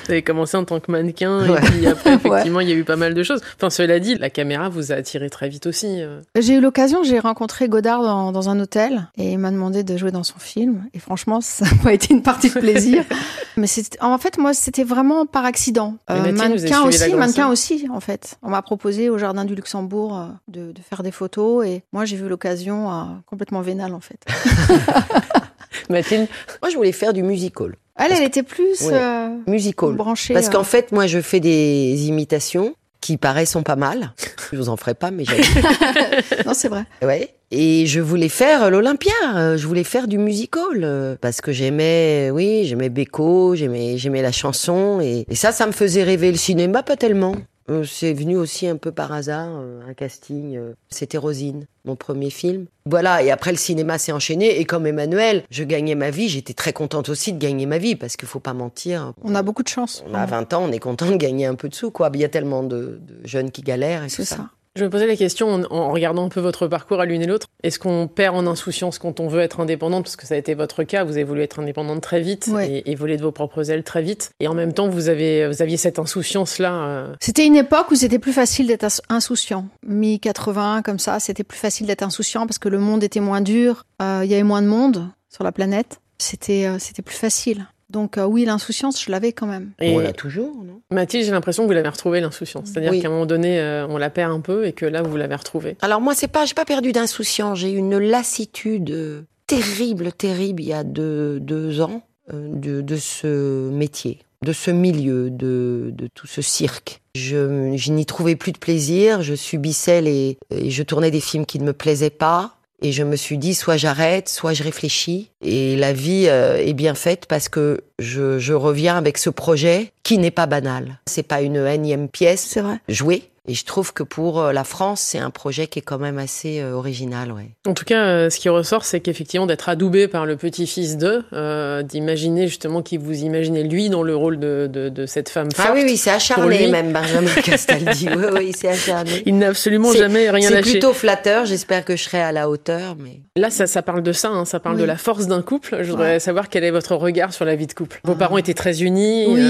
Vous 0.06 0.12
avez 0.14 0.22
commencé 0.24 0.56
en 0.58 0.64
tant 0.64 0.80
que 0.80 0.92
mannequin 0.92 1.50
Ouais. 1.52 1.60
et 1.60 1.66
puis 1.66 1.88
après 1.88 2.14
effectivement 2.16 2.60
il 2.62 2.70
y 2.70 2.72
a 2.72 2.76
eu 2.76 2.84
pas 2.84 2.96
mal 2.96 3.14
de 3.14 3.24
choses. 3.24 3.42
Enfin 3.58 3.70
cela 3.70 4.00
dit, 4.00 4.16
la 4.16 4.30
caméra 4.30 4.70
vous 4.70 4.92
a 4.92 4.96
attiré 4.96 5.30
très 5.30 5.50
vite 5.50 5.68
aussi. 5.68 6.02
euh. 6.02 6.22
J'ai 6.40 6.56
eu 6.56 6.62
l'occasion, 6.62 7.04
j'ai 7.04 7.20
rencontré 7.20 7.68
Godard 7.68 8.02
dans, 8.04 8.32
dans 8.32 8.50
un 8.50 8.60
hôtel 8.60 9.10
et 9.18 9.32
il 9.34 9.38
m'a 9.38 9.52
demandé 9.52 9.84
de 9.84 9.98
jouer 9.98 10.12
dans 10.12 10.24
son 10.24 10.40
film. 10.40 10.86
Et 10.94 11.00
franchement, 11.00 11.42
ça 11.42 11.66
pas 11.84 11.94
été 11.94 12.14
une 12.14 12.24
partie 12.24 12.50
de 12.50 12.60
plaisir. 12.60 13.04
Mais 13.58 13.68
en 14.02 14.18
fait, 14.18 14.38
moi, 14.38 14.54
c'était 14.54 14.77
vraiment 14.84 15.26
par 15.26 15.46
accident. 15.46 15.96
Avez 16.08 16.32
mannequin 16.32 16.84
aussi, 16.84 17.14
mannequin 17.14 17.50
aussi, 17.50 17.88
en 17.92 18.00
fait. 18.00 18.38
On 18.44 18.50
m'a 18.50 18.62
proposé 18.62 19.10
au 19.10 19.18
Jardin 19.18 19.46
du 19.46 19.56
Luxembourg 19.56 20.18
euh, 20.18 20.26
de, 20.48 20.72
de 20.72 20.82
faire 20.82 21.04
des 21.04 21.12
photos 21.12 21.66
et 21.66 21.84
moi, 21.94 22.06
j'ai 22.06 22.16
vu 22.18 22.28
l'occasion 22.28 22.92
euh, 22.92 23.04
complètement 23.26 23.62
vénale, 23.62 23.94
en 23.94 24.00
fait. 24.00 24.20
Mathilde, 25.90 26.28
Moi, 26.62 26.70
je 26.70 26.76
voulais 26.76 26.92
faire 26.92 27.14
du 27.14 27.24
musical. 27.24 27.76
Elle, 27.96 28.12
elle 28.12 28.24
était 28.24 28.44
plus 28.44 28.82
Ouais. 28.84 28.94
euh, 28.94 29.30
Musical. 29.48 29.94
branchée. 29.94 30.34
Parce 30.34 30.48
euh, 30.48 30.52
qu'en 30.52 30.64
fait, 30.64 30.92
moi, 30.92 31.08
je 31.08 31.20
fais 31.20 31.40
des 31.40 32.08
imitations 32.08 32.76
qui 33.02 33.18
paraissent 33.18 33.52
sont 33.52 33.64
pas 33.64 33.76
mal. 33.76 34.14
Je 34.52 34.58
vous 34.58 34.70
en 34.70 34.78
ferai 34.78 34.94
pas, 34.94 35.12
mais 35.12 35.26
j'aime. 35.26 35.42
Non, 36.46 36.54
c'est 36.54 36.68
vrai. 36.68 36.84
Ouais. 37.02 37.34
Et 37.52 37.86
je 37.86 38.00
voulais 38.02 38.30
faire 38.30 38.70
l'Olympia, 38.70 39.12
je 39.56 39.66
voulais 39.68 39.86
faire 39.86 40.08
du 40.08 40.18
musical 40.18 40.84
euh, 40.84 41.16
parce 41.20 41.40
que 41.40 41.52
j'aimais, 41.54 42.30
oui, 42.32 42.66
j'aimais 42.66 42.90
Beko, 42.90 43.56
j'aimais, 43.56 43.98
j'aimais 43.98 44.22
la 44.22 44.34
chanson 44.34 45.00
et, 45.02 45.26
et 45.30 45.36
ça, 45.36 45.52
ça 45.54 45.66
me 45.66 45.72
faisait 45.72 46.04
rêver. 46.04 46.32
Le 46.32 46.38
cinéma, 46.38 46.84
pas 46.84 46.98
tellement. 46.98 47.36
Euh, 47.70 47.84
C'est 47.84 48.14
venu 48.14 48.38
aussi 48.38 48.68
un 48.68 48.78
peu 48.78 48.92
par 48.92 49.12
hasard, 49.12 49.50
euh, 49.60 49.82
un 49.90 49.94
casting. 49.94 50.56
euh, 50.58 50.74
C'était 50.90 51.18
Rosine, 51.18 51.66
mon 51.86 51.96
premier 51.96 52.30
film. 52.30 52.66
Voilà, 52.86 53.22
et 53.24 53.32
après 53.32 53.52
le 53.52 53.58
cinéma 53.58 53.98
s'est 53.98 54.12
enchaîné. 54.14 54.60
Et 54.60 54.66
comme 54.66 54.88
Emmanuel, 54.88 55.44
je 55.50 55.64
gagnais 55.64 55.96
ma 55.96 56.10
vie. 56.10 56.30
J'étais 56.30 56.54
très 56.54 56.72
contente 56.74 57.10
aussi 57.10 57.34
de 57.34 57.38
gagner 57.40 57.66
ma 57.66 57.78
vie 57.78 57.96
parce 57.96 58.16
qu'il 58.16 58.28
faut 58.28 58.40
pas 58.40 58.54
mentir. 58.54 59.14
On 59.24 59.36
a 59.36 59.44
beaucoup 59.44 59.64
de 59.64 59.68
chance. 59.68 60.04
On 60.10 60.14
a 60.14 60.26
20 60.26 60.54
ans, 60.54 60.64
on 60.68 60.72
est 60.72 60.80
content 60.80 61.10
de 61.12 61.18
gagner 61.18 61.46
un 61.46 61.56
peu 61.56 61.68
de 61.70 61.76
sous, 61.76 61.92
quoi. 61.92 62.10
Il 62.14 62.22
y 62.22 62.26
a 62.26 62.30
tellement 62.30 62.64
de, 62.64 63.00
de 63.02 63.28
jeunes 63.28 63.52
qui 63.52 63.62
galèrent 63.62 64.04
et 64.04 64.08
tout 64.08 64.16
C'est 64.16 64.26
ça. 64.26 64.36
ça. 64.38 64.50
Je 64.78 64.86
me 64.86 64.90
posais 64.90 65.08
la 65.08 65.16
question 65.16 65.50
en, 65.54 65.64
en 65.70 65.92
regardant 65.92 66.26
un 66.26 66.30
peu 66.30 66.40
votre 66.40 66.68
parcours 66.68 67.00
à 67.02 67.06
l'une 67.06 67.22
et 67.22 67.26
l'autre. 67.28 67.48
Est-ce 67.64 67.80
qu'on 67.80 68.08
perd 68.08 68.36
en 68.36 68.48
insouciance 68.48 69.00
quand 69.00 69.20
on 69.20 69.28
veut 69.28 69.42
être 69.42 69.60
indépendante? 69.60 70.04
Parce 70.06 70.16
que 70.16 70.26
ça 70.28 70.36
a 70.36 70.38
été 70.38 70.54
votre 70.54 70.84
cas, 70.84 71.04
vous 71.04 71.14
avez 71.14 71.24
voulu 71.24 71.42
être 71.42 71.60
indépendante 71.60 72.02
très 72.02 72.22
vite 72.22 72.48
Ouais. 72.52 72.70
et, 72.86 72.92
et 72.92 72.96
voler 72.96 73.18
de 73.18 73.22
vos 73.24 73.32
propres 73.32 73.70
ailes 73.72 73.84
très 73.84 74.02
vite. 74.02 74.30
Et 74.40 74.48
en 74.48 74.54
même 74.54 74.74
temps, 74.74 74.88
vous, 74.88 75.10
avez, 75.10 75.48
vous 75.48 75.62
aviez 75.62 75.78
cette 75.78 76.00
insouciance-là. 76.00 76.74
euh, 76.86 77.16
C'était 77.20 77.46
une 77.46 77.56
époque 77.56 77.92
où 77.92 77.96
c'était 77.96 78.20
plus 78.20 78.34
facile 78.34 78.68
d'être 78.68 78.84
ins- 78.86 79.02
insouciant. 79.10 79.66
Mi-80, 79.86 80.82
comme 80.84 81.00
ça, 81.00 81.20
c'était 81.20 81.44
plus 81.44 81.58
facile 81.60 81.88
d'être 81.88 82.04
insouciant 82.04 82.46
parce 82.48 82.60
que 82.60 82.70
le 82.70 82.80
monde 82.80 83.04
était 83.04 83.20
moins 83.20 83.42
dur, 83.42 83.84
euh, 84.02 84.22
il 84.24 84.30
y 84.30 84.34
avait 84.34 84.44
moins 84.44 84.62
de 84.62 84.68
monde 84.68 85.08
sur 85.30 85.44
la 85.44 85.52
planète. 85.52 86.00
C'était 86.20 86.66
euh, 86.66 86.80
c'était 86.80 87.02
plus 87.02 87.16
facile. 87.16 87.68
Donc 87.90 88.18
euh, 88.18 88.26
oui, 88.26 88.44
l'insouciance, 88.46 89.02
je 89.04 89.10
l'avais 89.12 89.32
quand 89.32 89.48
même. 89.48 89.72
Et 89.80 89.96
On 89.96 90.00
l'a 90.00 90.14
toujours, 90.14 90.56
non? 90.64 90.82
Mathilde, 90.92 91.26
j'ai 91.26 91.32
l'impression 91.32 91.64
que 91.64 91.68
vous 91.68 91.74
l'avez 91.74 91.88
retrouvée, 91.90 92.20
l'insouciance. 92.20 92.70
C'est-à-dire 92.70 92.92
Oui. 92.92 93.02
qu'à 93.02 93.08
un 93.08 93.12
moment 93.12 93.26
donné, 93.26 93.60
euh, 93.60 93.88
on 93.88 93.98
la 93.98 94.10
perd 94.10 94.32
un 94.32 94.42
peu 94.42 94.66
et 94.66 94.74
que 94.74 94.86
là, 94.86 95.02
vous 95.02 95.16
l'avez 95.18 95.36
retrouvée. 95.36 95.78
Alors 95.82 96.02
moi, 96.02 96.14
c'est 96.16 96.28
pas, 96.28 96.46
j'ai 96.46 96.54
pas 96.54 96.66
perdu 96.66 96.92
d'insouciance. 96.92 97.60
J'ai 97.60 97.72
eu 97.72 97.78
une 97.78 97.98
lassitude 97.98 98.92
euh, 98.92 99.22
terrible, 99.48 100.12
terrible 100.12 100.62
il 100.64 100.68
y 100.70 100.74
a 100.74 100.84
deux, 100.84 101.40
deux 101.40 101.80
ans 101.82 102.04
euh, 102.34 102.50
de, 102.54 102.82
de 102.82 102.96
ce 102.98 103.70
métier, 103.70 104.20
de 104.44 104.52
ce 104.52 104.70
milieu, 104.72 105.30
de, 105.30 105.92
de 105.94 106.08
tout 106.14 106.28
ce 106.28 106.42
cirque. 106.42 107.02
Je, 107.16 107.74
je 107.78 107.92
n'y 107.94 108.06
trouvais 108.06 108.36
plus 108.36 108.52
de 108.52 108.58
plaisir. 108.60 109.22
Je 109.24 109.34
subissais 109.34 110.02
les, 110.02 110.38
et 110.52 110.70
je 110.70 110.84
tournais 110.84 111.10
des 111.10 111.22
films 111.22 111.46
qui 111.46 111.58
ne 111.60 111.64
me 111.64 111.74
plaisaient 111.74 112.10
pas. 112.10 112.57
Et 112.82 112.92
je 112.92 113.04
me 113.04 113.16
suis 113.16 113.38
dit, 113.38 113.56
soit 113.56 113.78
j'arrête, 113.78 114.30
soit 114.30 114.54
je 114.54 114.64
réfléchis. 114.64 115.32
Et 115.42 115.76
la 115.76 115.94
vie 115.94 116.26
euh, 116.28 116.58
est 116.58 116.74
bien 116.74 116.94
faite 116.94 117.26
parce 117.26 117.50
que 117.50 117.82
je, 118.00 118.38
je 118.38 118.54
reviens 118.54 118.98
avec 118.98 119.18
ce 119.18 119.30
projet 119.30 119.92
qui 120.04 120.18
n'est 120.18 120.32
pas 120.32 120.46
banal. 120.46 121.00
C'est 121.08 121.24
pas 121.24 121.42
une 121.42 121.66
énième 121.66 122.08
pièce 122.08 122.60
jouer. 122.88 123.24
Et 123.50 123.54
je 123.54 123.64
trouve 123.64 123.94
que 123.94 124.04
pour 124.04 124.42
euh, 124.42 124.52
la 124.52 124.64
France, 124.66 125.00
c'est 125.00 125.20
un 125.20 125.30
projet 125.30 125.68
qui 125.68 125.80
est 125.80 125.82
quand 125.82 125.98
même 126.00 126.18
assez 126.18 126.60
euh, 126.60 126.74
original, 126.74 127.32
ouais. 127.32 127.52
En 127.66 127.74
tout 127.74 127.86
cas, 127.86 128.04
euh, 128.04 128.30
ce 128.30 128.40
qui 128.40 128.50
ressort, 128.50 128.84
c'est 128.84 129.00
qu'effectivement, 129.00 129.46
d'être 129.46 129.70
adoubé 129.70 130.10
par 130.10 130.26
le 130.26 130.36
petit-fils 130.36 130.98
de, 130.98 131.24
euh, 131.32 131.82
d'imaginer 131.82 132.48
justement 132.48 132.82
qu'il 132.82 133.00
vous 133.00 133.24
imaginez 133.24 133.64
lui 133.64 133.90
dans 133.90 134.04
le 134.04 134.16
rôle 134.18 134.38
de, 134.38 134.70
de, 134.70 134.90
de 134.90 135.06
cette 135.06 135.30
femme 135.30 135.50
forte. 135.52 135.70
Ah 135.72 135.74
oui, 135.74 135.84
oui, 135.86 135.96
c'est 135.96 136.12
acharné 136.12 136.68
même, 136.68 136.92
Benjamin 136.92 137.32
Castaldi. 137.44 138.10
oui, 138.10 138.26
oui, 138.34 138.52
c'est 138.54 138.68
acharné. 138.68 139.24
Il 139.26 139.38
n'a 139.38 139.48
absolument 139.48 139.92
C'est- 139.94 140.00
jamais 140.00 140.30
rien 140.30 140.50
C'est 140.50 140.54
lâché. 140.56 140.72
plutôt 140.72 140.92
flatteur, 140.92 141.46
j'espère 141.46 141.86
que 141.86 141.96
je 141.96 142.04
serai 142.04 142.20
à 142.22 142.34
la 142.34 142.50
hauteur, 142.50 142.98
mais... 143.00 143.22
Là, 143.38 143.50
ça, 143.50 143.66
ça 143.66 143.82
parle 143.82 144.04
de 144.04 144.12
ça, 144.12 144.28
hein, 144.30 144.44
ça 144.44 144.60
parle 144.60 144.76
Oui. 144.76 144.82
de 144.82 144.88
la 144.88 144.98
force 144.98 145.28
d'un 145.28 145.42
couple. 145.42 145.78
Je 145.84 145.90
voudrais 145.92 146.14
Ouais. 146.16 146.20
savoir 146.20 146.50
quel 146.50 146.66
est 146.66 146.72
votre 146.72 146.96
regard 146.96 147.32
sur 147.34 147.46
la 147.46 147.56
vie 147.56 147.68
de 147.68 147.74
couple. 147.74 148.02
Vos 148.04 148.16
parents 148.16 148.38
étaient 148.38 148.54
très 148.54 148.82
unis. 148.84 149.26
Oui. 149.30 149.42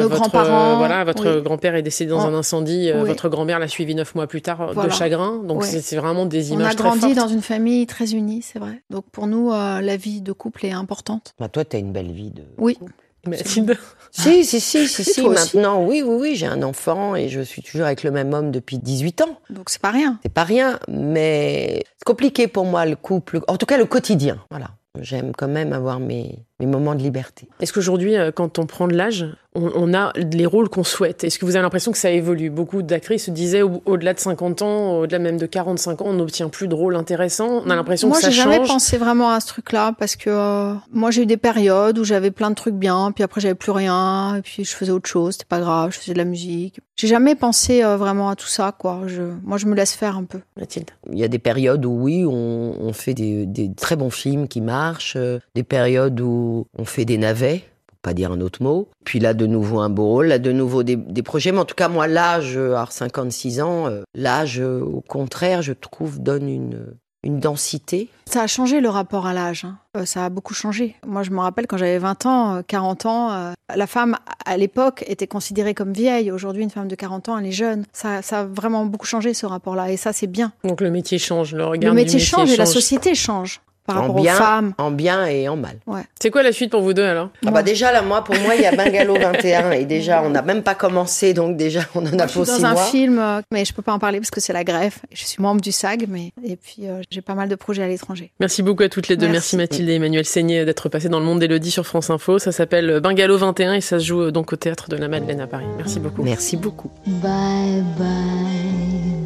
Nos 0.00 0.08
grands-parents, 0.08 0.76
voilà, 0.78 1.02
votre 1.02 1.36
oui. 1.38 1.42
grand-père 1.42 1.74
est 1.74 1.82
décédé 1.82 2.10
dans 2.10 2.24
Oh. 2.24 2.28
un 2.28 2.34
incendie. 2.34 2.92
Votre 2.92 3.28
grand-mère 3.32 3.58
l'a 3.58 3.66
suivi 3.66 3.96
neuf 3.96 4.14
mois 4.14 4.28
plus 4.28 4.42
tard 4.42 4.60
euh, 4.60 4.84
de 4.84 4.90
chagrin. 4.90 5.38
Donc 5.42 5.62
Ouais. 5.62 5.66
c'est 5.66 5.96
vraiment 5.96 6.24
des 6.26 6.52
On 6.52 6.54
images 6.54 6.72
a 6.72 6.74
très 6.76 6.84
grandi 6.84 7.00
fortes. 7.00 7.14
dans 7.16 7.28
une 7.28 7.42
famille 7.42 7.84
très 7.88 8.12
unie, 8.12 8.42
c'est 8.42 8.60
vrai. 8.60 8.82
Donc 8.90 9.04
pour 9.10 9.26
nous, 9.26 9.50
euh, 9.52 9.80
la 9.80 9.96
vie 9.96 10.20
de 10.20 10.32
couple 10.32 10.66
est 10.66 10.72
importante. 10.72 11.34
Bah, 11.40 11.48
toi, 11.48 11.64
t'as 11.64 11.78
une 11.78 11.90
belle 11.92 12.12
vie 12.12 12.30
de... 12.30 12.42
Oui. 12.58 12.78
Mathilde. 13.26 13.76
Si, 14.14 14.44
si, 14.44 14.60
si, 14.60 14.86
si, 14.88 15.04
si, 15.04 15.22
aussi. 15.22 15.26
maintenant, 15.54 15.82
oui, 15.86 16.02
oui, 16.04 16.16
oui, 16.20 16.36
j'ai 16.36 16.44
un 16.44 16.62
enfant 16.62 17.16
et 17.16 17.30
je 17.30 17.40
suis 17.40 17.62
toujours 17.62 17.86
avec 17.86 18.02
le 18.02 18.10
même 18.10 18.34
homme 18.34 18.50
depuis 18.50 18.76
18 18.76 19.22
ans. 19.22 19.38
Donc 19.48 19.70
c'est 19.70 19.80
pas 19.80 19.90
rien. 19.90 20.18
C'est 20.22 20.28
pas 20.34 20.44
rien, 20.44 20.78
mais 20.86 21.82
c'est 21.98 22.04
compliqué 22.04 22.46
pour 22.46 22.66
moi, 22.66 22.84
le 22.84 22.94
couple, 22.96 23.40
en 23.48 23.56
tout 23.56 23.64
cas 23.64 23.78
le 23.78 23.86
quotidien, 23.86 24.36
voilà. 24.50 24.68
J'aime 25.00 25.32
quand 25.34 25.48
même 25.48 25.72
avoir 25.72 25.98
mes, 25.98 26.40
mes 26.62 26.70
moments 26.70 26.94
de 26.94 27.02
liberté. 27.02 27.48
Est-ce 27.60 27.72
qu'aujourd'hui, 27.72 28.16
euh, 28.16 28.30
quand 28.32 28.58
on 28.58 28.66
prend 28.66 28.88
de 28.88 28.94
l'âge, 28.94 29.26
on, 29.54 29.70
on 29.74 29.92
a 29.94 30.12
les 30.16 30.46
rôles 30.46 30.68
qu'on 30.68 30.84
souhaite? 30.84 31.24
Est-ce 31.24 31.38
que 31.38 31.44
vous 31.44 31.56
avez 31.56 31.62
l'impression 31.62 31.92
que 31.92 31.98
ça 31.98 32.10
évolue? 32.10 32.48
Beaucoup 32.50 32.82
d'actrices 32.82 33.26
se 33.26 33.30
disaient 33.30 33.62
au- 33.62 33.82
au-delà 33.86 34.14
de 34.14 34.18
50 34.20 34.62
ans, 34.62 34.98
au-delà 35.00 35.18
même 35.18 35.36
de 35.36 35.46
45 35.46 36.00
ans, 36.02 36.06
on 36.08 36.12
n'obtient 36.14 36.48
plus 36.48 36.68
de 36.68 36.74
rôles 36.74 36.96
intéressants. 36.96 37.62
On 37.66 37.70
a 37.70 37.76
l'impression 37.76 38.08
Moi, 38.08 38.16
que 38.18 38.22
ça 38.24 38.30
j'ai 38.30 38.36
jamais 38.42 38.56
change. 38.58 38.68
pensé 38.68 38.96
vraiment 38.96 39.30
à 39.30 39.40
ce 39.40 39.48
truc-là 39.48 39.92
parce 39.98 40.16
que 40.16 40.30
euh, 40.30 40.74
moi, 40.92 41.10
j'ai 41.10 41.22
eu 41.22 41.26
des 41.26 41.36
périodes 41.36 41.98
où 41.98 42.04
j'avais 42.04 42.30
plein 42.30 42.50
de 42.50 42.54
trucs 42.54 42.74
bien, 42.74 43.12
puis 43.12 43.22
après 43.24 43.40
j'avais 43.40 43.54
plus 43.54 43.72
rien, 43.72 44.36
et 44.36 44.42
puis 44.42 44.64
je 44.64 44.74
faisais 44.74 44.92
autre 44.92 45.08
chose, 45.08 45.34
c'était 45.34 45.44
pas 45.46 45.60
grave, 45.60 45.92
je 45.92 45.98
faisais 45.98 46.12
de 46.14 46.18
la 46.18 46.24
musique. 46.24 46.80
J'ai 46.96 47.08
jamais 47.08 47.34
pensé 47.34 47.82
euh, 47.82 47.96
vraiment 47.96 48.28
à 48.28 48.36
tout 48.36 48.46
ça, 48.46 48.72
quoi. 48.78 49.00
Je, 49.06 49.22
moi, 49.42 49.58
je 49.58 49.66
me 49.66 49.74
laisse 49.74 49.94
faire 49.94 50.16
un 50.16 50.24
peu. 50.24 50.38
Mathilde. 50.56 50.90
Il 51.12 51.18
y 51.18 51.24
a 51.24 51.28
des 51.28 51.38
périodes 51.40 51.84
où 51.84 51.90
oui, 51.90 52.24
on, 52.26 52.74
on 52.80 52.92
fait 52.92 53.14
des, 53.14 53.44
des 53.46 53.72
très 53.74 53.96
bons 53.96 54.10
films 54.10 54.46
qui 54.46 54.60
marchent, 54.60 55.16
des 55.54 55.62
périodes 55.64 56.20
où 56.20 56.51
on 56.78 56.84
fait 56.84 57.04
des 57.04 57.18
navets, 57.18 57.64
pour 57.86 57.98
pas 57.98 58.14
dire 58.14 58.32
un 58.32 58.40
autre 58.40 58.62
mot. 58.62 58.88
Puis 59.04 59.18
là, 59.20 59.34
de 59.34 59.46
nouveau 59.46 59.80
un 59.80 59.90
beau 59.90 60.06
rôle, 60.06 60.26
là, 60.26 60.38
de 60.38 60.52
nouveau 60.52 60.82
des, 60.82 60.96
des 60.96 61.22
projets. 61.22 61.52
Mais 61.52 61.58
en 61.58 61.64
tout 61.64 61.74
cas, 61.74 61.88
moi, 61.88 62.06
l'âge, 62.06 62.56
à 62.56 62.86
56 62.88 63.60
ans, 63.60 63.86
euh, 63.86 64.02
l'âge, 64.14 64.60
au 64.60 65.02
contraire, 65.06 65.62
je 65.62 65.72
trouve, 65.72 66.20
donne 66.20 66.48
une, 66.48 66.86
une 67.24 67.38
densité. 67.38 68.08
Ça 68.26 68.42
a 68.42 68.46
changé 68.46 68.80
le 68.80 68.88
rapport 68.88 69.26
à 69.26 69.32
l'âge. 69.34 69.64
hein. 69.64 69.76
Euh, 69.96 70.04
ça 70.04 70.24
a 70.24 70.28
beaucoup 70.30 70.54
changé. 70.54 70.96
Moi, 71.06 71.22
je 71.22 71.30
me 71.30 71.38
rappelle 71.40 71.66
quand 71.66 71.76
j'avais 71.76 71.98
20 71.98 72.26
ans, 72.26 72.54
euh, 72.56 72.62
40 72.66 73.06
ans, 73.06 73.30
euh, 73.30 73.52
la 73.76 73.86
femme 73.86 74.16
à 74.44 74.56
l'époque 74.56 75.04
était 75.06 75.26
considérée 75.28 75.74
comme 75.74 75.92
vieille. 75.92 76.32
Aujourd'hui, 76.32 76.62
une 76.64 76.70
femme 76.70 76.88
de 76.88 76.94
40 76.96 77.28
ans, 77.28 77.38
elle 77.38 77.46
est 77.46 77.52
jeune. 77.52 77.84
Ça, 77.92 78.22
ça 78.22 78.40
a 78.40 78.44
vraiment 78.44 78.86
beaucoup 78.86 79.06
changé 79.06 79.34
ce 79.34 79.46
rapport-là, 79.46 79.92
et 79.92 79.96
ça, 79.96 80.12
c'est 80.12 80.26
bien. 80.26 80.52
Donc 80.64 80.80
le 80.80 80.90
métier 80.90 81.18
change, 81.18 81.54
le 81.54 81.64
regard 81.64 81.92
Le 81.94 82.00
du 82.00 82.04
métier 82.04 82.18
change 82.18 82.50
et 82.50 82.56
la 82.56 82.66
société 82.66 83.14
change 83.14 83.60
par 83.86 83.96
En 83.96 84.00
rapport 84.02 84.16
aux 84.16 84.22
bien. 84.22 84.34
femmes. 84.34 84.72
En 84.78 84.90
bien 84.90 85.26
et 85.26 85.48
en 85.48 85.56
mal. 85.56 85.76
C'est 86.20 86.30
quoi 86.30 86.42
la 86.42 86.52
suite 86.52 86.70
pour 86.70 86.82
vous 86.82 86.94
deux 86.94 87.02
alors? 87.04 87.30
Ah 87.46 87.50
bah 87.50 87.62
déjà, 87.62 87.92
là, 87.92 88.02
moi, 88.02 88.22
pour 88.22 88.34
moi, 88.40 88.54
il 88.54 88.62
y 88.62 88.66
a 88.66 88.74
Bungalow 88.76 89.14
21. 89.14 89.72
Et 89.72 89.84
déjà, 89.84 90.22
on 90.22 90.30
n'a 90.30 90.42
même 90.42 90.62
pas 90.62 90.74
commencé, 90.74 91.34
donc 91.34 91.56
déjà, 91.56 91.80
on 91.94 92.00
en 92.06 92.18
a 92.18 92.26
Je 92.26 92.30
suis 92.32 92.38
pour 92.38 92.46
six 92.46 92.60
dans 92.62 92.66
un 92.66 92.72
mois. 92.74 92.82
film, 92.84 93.18
euh, 93.18 93.40
mais 93.50 93.64
je 93.64 93.72
peux 93.72 93.82
pas 93.82 93.92
en 93.92 93.98
parler 93.98 94.18
parce 94.20 94.30
que 94.30 94.40
c'est 94.40 94.52
la 94.52 94.64
greffe. 94.64 95.00
Je 95.12 95.24
suis 95.24 95.42
membre 95.42 95.60
du 95.60 95.72
SAG, 95.72 96.06
mais 96.08 96.32
et 96.46 96.56
puis 96.56 96.82
euh, 96.88 97.00
j'ai 97.10 97.20
pas 97.22 97.34
mal 97.34 97.48
de 97.48 97.54
projets 97.56 97.82
à 97.82 97.88
l'étranger. 97.88 98.30
Merci 98.40 98.62
beaucoup 98.62 98.82
à 98.84 98.88
toutes 98.88 99.08
les 99.08 99.16
deux. 99.16 99.26
Merci, 99.28 99.56
Merci. 99.56 99.72
Mathilde 99.74 99.88
et 99.90 99.94
Emmanuel 99.94 100.24
Seigné 100.24 100.64
d'être 100.64 100.88
passés 100.88 101.08
dans 101.08 101.18
le 101.18 101.24
monde 101.26 101.40
d'Elodie 101.40 101.70
sur 101.70 101.86
France 101.86 102.10
Info. 102.10 102.38
Ça 102.38 102.52
s'appelle 102.52 103.00
Bungalow 103.00 103.36
21 103.38 103.74
et 103.74 103.80
ça 103.80 103.98
se 103.98 104.04
joue 104.04 104.22
euh, 104.22 104.30
donc 104.30 104.52
au 104.52 104.56
théâtre 104.56 104.88
de 104.88 104.96
la 104.96 105.08
Madeleine 105.08 105.40
à 105.40 105.46
Paris. 105.46 105.64
Merci 105.76 105.98
beaucoup. 106.00 106.22
Merci 106.22 106.56
beaucoup. 106.56 106.90
Bye 107.06 107.82
bye, 107.98 108.06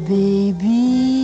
baby. 0.09 1.16